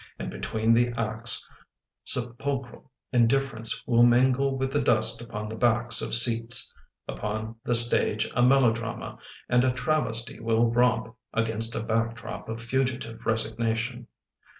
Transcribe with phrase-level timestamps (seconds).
[0.17, 1.47] And between the acts
[2.05, 6.73] Sepulchral indifference will mingle With the dust upon the backs of seats.
[7.07, 12.63] Upon the stage a melodrama And a travesty will romp Against a back drop of
[12.63, 14.07] fugitive resignation.